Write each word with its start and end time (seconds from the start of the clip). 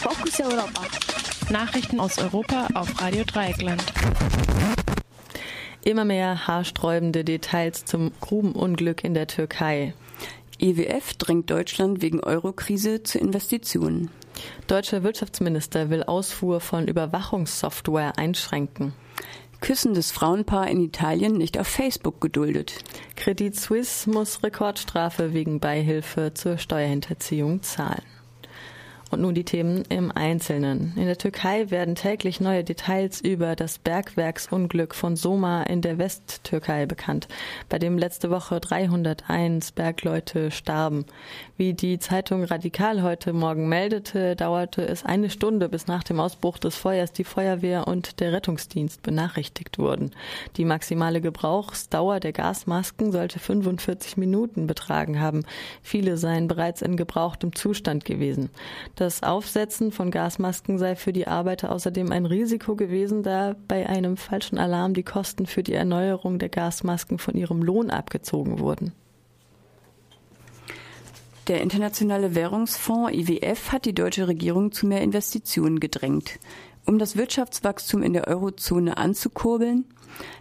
Fokus 0.00 0.40
Europa. 0.40 0.82
Nachrichten 1.50 2.00
aus 2.00 2.16
Europa 2.16 2.68
auf 2.72 3.02
Radio 3.02 3.22
Dreieckland. 3.22 3.84
Immer 5.84 6.06
mehr 6.06 6.46
haarsträubende 6.46 7.22
Details 7.22 7.84
zum 7.84 8.10
Grubenunglück 8.22 9.04
in 9.04 9.12
der 9.12 9.26
Türkei. 9.26 9.92
IWF 10.58 11.12
drängt 11.18 11.50
Deutschland 11.50 12.00
wegen 12.00 12.20
Eurokrise 12.20 13.02
zu 13.02 13.18
Investitionen. 13.18 14.10
Deutscher 14.68 15.02
Wirtschaftsminister 15.02 15.90
will 15.90 16.02
Ausfuhr 16.02 16.60
von 16.60 16.88
Überwachungssoftware 16.88 18.16
einschränken. 18.16 18.94
Küssendes 19.60 20.12
Frauenpaar 20.12 20.68
in 20.68 20.80
Italien 20.80 21.34
nicht 21.34 21.58
auf 21.58 21.68
Facebook 21.68 22.22
geduldet. 22.22 22.82
Credit 23.16 23.54
Suisse 23.54 24.08
muss 24.08 24.42
Rekordstrafe 24.42 25.34
wegen 25.34 25.60
Beihilfe 25.60 26.32
zur 26.32 26.56
Steuerhinterziehung 26.56 27.62
zahlen. 27.62 28.19
Und 29.10 29.22
nun 29.22 29.34
die 29.34 29.44
Themen 29.44 29.82
im 29.88 30.12
Einzelnen. 30.12 30.92
In 30.94 31.06
der 31.06 31.18
Türkei 31.18 31.70
werden 31.70 31.96
täglich 31.96 32.40
neue 32.40 32.62
Details 32.62 33.20
über 33.20 33.56
das 33.56 33.78
Bergwerksunglück 33.78 34.94
von 34.94 35.16
Soma 35.16 35.64
in 35.64 35.82
der 35.82 35.98
Westtürkei 35.98 36.86
bekannt, 36.86 37.26
bei 37.68 37.80
dem 37.80 37.98
letzte 37.98 38.30
Woche 38.30 38.60
301 38.60 39.72
Bergleute 39.72 40.52
starben. 40.52 41.06
Wie 41.56 41.74
die 41.74 41.98
Zeitung 41.98 42.44
Radikal 42.44 43.02
heute 43.02 43.32
Morgen 43.32 43.68
meldete, 43.68 44.36
dauerte 44.36 44.86
es 44.86 45.04
eine 45.04 45.28
Stunde, 45.28 45.68
bis 45.68 45.88
nach 45.88 46.04
dem 46.04 46.20
Ausbruch 46.20 46.58
des 46.58 46.76
Feuers 46.76 47.12
die 47.12 47.24
Feuerwehr 47.24 47.88
und 47.88 48.20
der 48.20 48.32
Rettungsdienst 48.32 49.02
benachrichtigt 49.02 49.78
wurden. 49.78 50.12
Die 50.56 50.64
maximale 50.64 51.20
Gebrauchsdauer 51.20 52.20
der 52.20 52.32
Gasmasken 52.32 53.10
sollte 53.10 53.40
45 53.40 54.16
Minuten 54.18 54.68
betragen 54.68 55.20
haben. 55.20 55.44
Viele 55.82 56.16
seien 56.16 56.46
bereits 56.46 56.80
in 56.80 56.96
gebrauchtem 56.96 57.56
Zustand 57.56 58.04
gewesen. 58.04 58.50
Das 59.00 59.22
Aufsetzen 59.22 59.92
von 59.92 60.10
Gasmasken 60.10 60.76
sei 60.76 60.94
für 60.94 61.14
die 61.14 61.26
Arbeiter 61.26 61.72
außerdem 61.72 62.12
ein 62.12 62.26
Risiko 62.26 62.76
gewesen, 62.76 63.22
da 63.22 63.56
bei 63.66 63.88
einem 63.88 64.18
falschen 64.18 64.58
Alarm 64.58 64.92
die 64.92 65.02
Kosten 65.02 65.46
für 65.46 65.62
die 65.62 65.72
Erneuerung 65.72 66.38
der 66.38 66.50
Gasmasken 66.50 67.18
von 67.18 67.34
ihrem 67.34 67.62
Lohn 67.62 67.88
abgezogen 67.88 68.58
wurden. 68.58 68.92
Der 71.48 71.62
Internationale 71.62 72.34
Währungsfonds 72.34 73.14
IWF 73.14 73.72
hat 73.72 73.86
die 73.86 73.94
deutsche 73.94 74.28
Regierung 74.28 74.70
zu 74.70 74.86
mehr 74.86 75.00
Investitionen 75.00 75.80
gedrängt. 75.80 76.38
Um 76.84 76.98
das 76.98 77.16
Wirtschaftswachstum 77.16 78.02
in 78.02 78.12
der 78.12 78.28
Eurozone 78.28 78.98
anzukurbeln, 78.98 79.86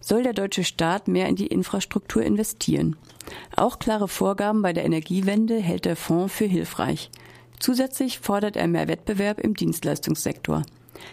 soll 0.00 0.22
der 0.22 0.32
deutsche 0.32 0.64
Staat 0.64 1.08
mehr 1.08 1.28
in 1.28 1.36
die 1.36 1.48
Infrastruktur 1.48 2.22
investieren. 2.22 2.96
Auch 3.54 3.78
klare 3.78 4.08
Vorgaben 4.08 4.62
bei 4.62 4.72
der 4.72 4.86
Energiewende 4.86 5.58
hält 5.58 5.84
der 5.84 5.96
Fonds 5.96 6.32
für 6.32 6.46
hilfreich. 6.46 7.10
Zusätzlich 7.58 8.18
fordert 8.18 8.56
er 8.56 8.68
mehr 8.68 8.88
Wettbewerb 8.88 9.40
im 9.40 9.54
Dienstleistungssektor. 9.54 10.62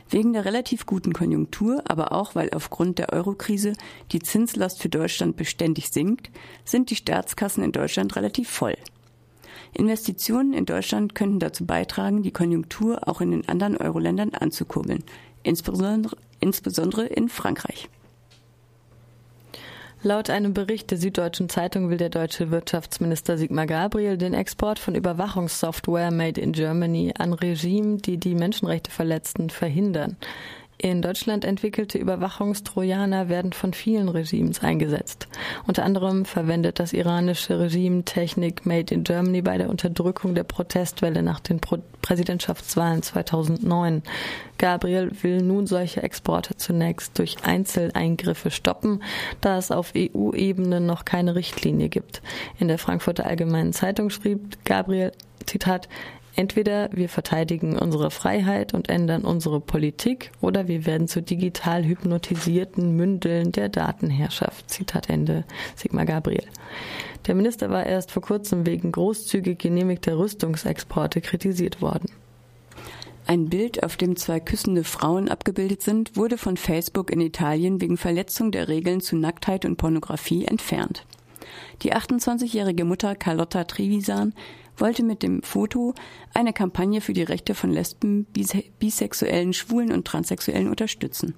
Wegen 0.09 0.33
der 0.33 0.45
relativ 0.45 0.85
guten 0.85 1.13
Konjunktur, 1.13 1.83
aber 1.85 2.11
auch 2.13 2.35
weil 2.35 2.49
aufgrund 2.51 2.99
der 2.99 3.11
Eurokrise 3.11 3.73
die 4.11 4.19
Zinslast 4.19 4.81
für 4.81 4.89
Deutschland 4.89 5.35
beständig 5.35 5.89
sinkt, 5.89 6.29
sind 6.63 6.89
die 6.89 6.95
Staatskassen 6.95 7.63
in 7.63 7.71
Deutschland 7.71 8.15
relativ 8.15 8.49
voll. 8.49 8.75
Investitionen 9.73 10.53
in 10.53 10.65
Deutschland 10.65 11.15
könnten 11.15 11.39
dazu 11.39 11.65
beitragen, 11.65 12.23
die 12.23 12.31
Konjunktur 12.31 13.07
auch 13.07 13.21
in 13.21 13.31
den 13.31 13.49
anderen 13.49 13.75
Euro-Ländern 13.77 14.33
anzukurbeln, 14.33 15.03
insbesondere, 15.43 17.05
in 17.07 17.29
Frankreich. 17.29 17.89
Laut 20.05 20.29
einem 20.29 20.53
Bericht 20.53 20.91
der 20.91 20.97
Süddeutschen 20.97 21.47
Zeitung 21.47 21.89
will 21.89 21.95
der 21.95 22.09
deutsche 22.09 22.51
Wirtschaftsminister 22.51 23.37
Sigmar 23.37 23.67
Gabriel 23.67 24.17
den 24.17 24.33
Export 24.33 24.77
von 24.77 24.95
Überwachungssoftware 24.95 26.11
made 26.11 26.41
in 26.41 26.51
Germany 26.51 27.13
an 27.17 27.31
Regime, 27.31 27.99
die 27.99 28.17
die 28.17 28.35
Menschenrechte 28.35 28.91
verletzten, 28.91 29.49
verhindern. 29.49 30.17
In 30.83 31.01
Deutschland 31.01 31.45
entwickelte 31.45 31.97
Überwachungstrojaner 31.97 33.29
werden 33.29 33.53
von 33.53 33.71
vielen 33.71 34.09
Regimes 34.09 34.61
eingesetzt. 34.61 35.29
Unter 35.65 35.85
anderem 35.85 36.25
verwendet 36.25 36.77
das 36.77 36.91
iranische 36.91 37.57
Regime 37.57 38.03
Technik 38.03 38.65
Made 38.65 38.93
in 38.93 39.05
Germany 39.05 39.41
bei 39.41 39.57
der 39.57 39.69
Unterdrückung 39.69 40.35
der 40.35 40.43
Protestwelle 40.43 41.23
nach 41.23 41.39
den 41.39 41.61
Pro 41.61 41.77
Präsidentschaftswahlen 42.01 43.01
2009. 43.01 44.03
Gabriel 44.57 45.09
will 45.21 45.41
nun 45.41 45.67
solche 45.67 46.03
Exporte 46.03 46.57
zunächst 46.57 47.17
durch 47.17 47.37
Einzeleingriffe 47.45 48.51
stoppen, 48.51 49.01
da 49.39 49.57
es 49.57 49.71
auf 49.71 49.93
EU-Ebene 49.95 50.81
noch 50.81 51.05
keine 51.05 51.35
Richtlinie 51.35 51.87
gibt. 51.87 52.21
In 52.59 52.67
der 52.67 52.77
Frankfurter 52.77 53.25
Allgemeinen 53.25 53.71
Zeitung 53.71 54.09
schrieb 54.09 54.65
Gabriel, 54.65 55.13
Zitat, 55.45 55.87
Entweder 56.35 56.89
wir 56.91 57.09
verteidigen 57.09 57.77
unsere 57.77 58.09
Freiheit 58.09 58.73
und 58.73 58.89
ändern 58.89 59.23
unsere 59.23 59.59
Politik 59.59 60.31
oder 60.41 60.67
wir 60.67 60.85
werden 60.87 61.07
zu 61.07 61.21
digital 61.21 61.85
hypnotisierten 61.85 62.95
Mündeln 62.95 63.51
der 63.51 63.69
Datenherrschaft. 63.69 64.69
Zitat 64.71 65.09
Ende. 65.09 65.45
Sigmar 65.75 66.05
Gabriel. 66.05 66.45
Der 67.27 67.35
Minister 67.35 67.69
war 67.69 67.85
erst 67.85 68.11
vor 68.11 68.23
kurzem 68.23 68.65
wegen 68.65 68.91
großzügig 68.91 69.59
genehmigter 69.59 70.17
Rüstungsexporte 70.17 71.21
kritisiert 71.21 71.81
worden. 71.81 72.09
Ein 73.25 73.47
Bild, 73.47 73.83
auf 73.83 73.95
dem 73.95 74.17
zwei 74.17 74.39
küssende 74.41 74.83
Frauen 74.83 75.29
abgebildet 75.29 75.81
sind, 75.81 76.17
wurde 76.17 76.37
von 76.37 76.57
Facebook 76.57 77.09
in 77.09 77.21
Italien 77.21 77.79
wegen 77.79 77.95
Verletzung 77.95 78.51
der 78.51 78.67
Regeln 78.67 78.99
zu 78.99 79.15
Nacktheit 79.15 79.63
und 79.63 79.77
Pornografie 79.77 80.45
entfernt. 80.45 81.05
Die 81.83 81.93
28-jährige 81.93 82.83
Mutter 82.83 83.15
Carlotta 83.15 83.63
Trevisan 83.63 84.33
wollte 84.77 85.03
mit 85.03 85.23
dem 85.23 85.41
Foto 85.43 85.93
eine 86.33 86.53
Kampagne 86.53 87.01
für 87.01 87.13
die 87.13 87.23
Rechte 87.23 87.55
von 87.55 87.71
Lesben, 87.71 88.25
Bisexuellen, 88.79 89.53
Schwulen 89.53 89.91
und 89.91 90.05
Transsexuellen 90.05 90.69
unterstützen. 90.69 91.35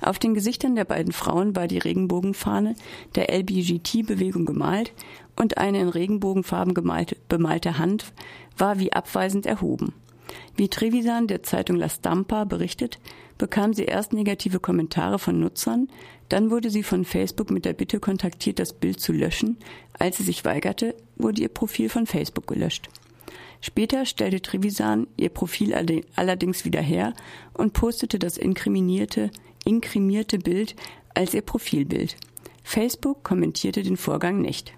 Auf 0.00 0.18
den 0.18 0.34
Gesichtern 0.34 0.76
der 0.76 0.84
beiden 0.84 1.12
Frauen 1.12 1.56
war 1.56 1.66
die 1.66 1.78
Regenbogenfahne 1.78 2.74
der 3.14 3.30
LBGT-Bewegung 3.30 4.44
gemalt 4.44 4.92
und 5.36 5.58
eine 5.58 5.80
in 5.80 5.88
Regenbogenfarben 5.88 6.74
gemalte, 6.74 7.16
bemalte 7.28 7.78
Hand 7.78 8.12
war 8.56 8.78
wie 8.78 8.92
abweisend 8.92 9.46
erhoben. 9.46 9.92
Wie 10.56 10.68
Trevisan 10.68 11.26
der 11.26 11.42
Zeitung 11.42 11.76
La 11.76 11.88
Stampa 11.88 12.44
berichtet, 12.44 12.98
bekam 13.38 13.74
sie 13.74 13.84
erst 13.84 14.12
negative 14.12 14.60
Kommentare 14.60 15.18
von 15.18 15.40
Nutzern, 15.40 15.88
dann 16.28 16.50
wurde 16.50 16.70
sie 16.70 16.82
von 16.82 17.04
Facebook 17.04 17.50
mit 17.50 17.64
der 17.64 17.72
Bitte 17.72 18.00
kontaktiert, 18.00 18.58
das 18.58 18.72
Bild 18.72 19.00
zu 19.00 19.12
löschen. 19.12 19.58
Als 19.98 20.16
sie 20.16 20.22
sich 20.22 20.44
weigerte, 20.44 20.94
wurde 21.16 21.42
ihr 21.42 21.48
Profil 21.48 21.88
von 21.88 22.06
Facebook 22.06 22.46
gelöscht. 22.46 22.88
Später 23.60 24.04
stellte 24.04 24.42
Trevisan 24.42 25.06
ihr 25.16 25.30
Profil 25.30 25.74
allerdings 26.16 26.64
wieder 26.64 26.82
her 26.82 27.14
und 27.54 27.72
postete 27.72 28.18
das 28.18 28.36
inkriminierte, 28.36 29.30
inkrimierte 29.64 30.38
Bild 30.38 30.76
als 31.14 31.32
ihr 31.34 31.42
Profilbild. 31.42 32.16
Facebook 32.62 33.24
kommentierte 33.24 33.82
den 33.82 33.96
Vorgang 33.96 34.40
nicht. 34.40 34.74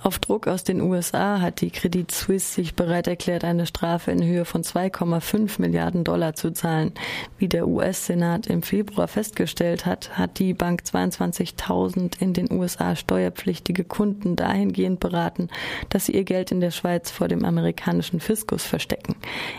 Auf 0.00 0.20
Druck 0.20 0.46
aus 0.46 0.62
den 0.62 0.80
USA 0.80 1.40
hat 1.40 1.60
die 1.60 1.70
Credit 1.70 2.08
Suisse 2.08 2.54
sich 2.54 2.76
bereit 2.76 3.08
erklärt, 3.08 3.42
eine 3.42 3.66
Strafe 3.66 4.12
in 4.12 4.22
Höhe 4.22 4.44
von 4.44 4.62
2,5 4.62 5.60
Milliarden 5.60 6.04
Dollar 6.04 6.34
zu 6.34 6.52
zahlen. 6.52 6.92
Wie 7.36 7.48
der 7.48 7.66
US-Senat 7.66 8.46
im 8.46 8.62
Februar 8.62 9.08
festgestellt 9.08 9.86
hat, 9.86 10.16
hat 10.16 10.38
die 10.38 10.54
Bank 10.54 10.82
22.000 10.86 12.22
in 12.22 12.32
den 12.32 12.52
USA 12.52 12.94
steuerpflichtige 12.94 13.82
Kunden 13.82 14.36
dahingehend 14.36 15.00
beraten, 15.00 15.48
dass 15.88 16.06
sie 16.06 16.12
ihr 16.12 16.24
Geld 16.24 16.52
in 16.52 16.60
der 16.60 16.70
Schweiz 16.70 17.10
vor 17.10 17.26
dem 17.26 17.44
amerikanischen 17.44 18.20
Fiskus 18.20 18.64
verstecken. 18.64 19.16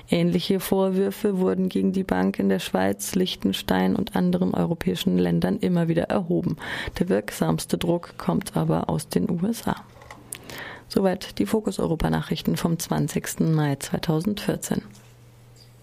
Ähnliche 0.09 0.61
Vorwürfe 0.61 1.39
wurden 1.39 1.67
gegen 1.67 1.91
die 1.91 2.05
Bank 2.05 2.39
in 2.39 2.47
der 2.47 2.59
Schweiz, 2.59 3.13
Liechtenstein 3.13 3.93
und 3.93 4.15
anderen 4.15 4.53
europäischen 4.53 5.17
Ländern 5.17 5.57
immer 5.57 5.89
wieder 5.89 6.03
erhoben. 6.03 6.55
Der 6.97 7.09
wirksamste 7.09 7.77
Druck 7.77 8.17
kommt 8.17 8.55
aber 8.55 8.89
aus 8.89 9.09
den 9.09 9.29
USA. 9.29 9.75
Soweit 10.91 11.37
die 11.37 11.45
Fokus 11.45 11.77
Europa 11.79 12.09
Nachrichten 12.09 12.57
vom 12.57 12.79
20. 12.79 13.39
Mai 13.41 13.75
2014. 13.75 14.81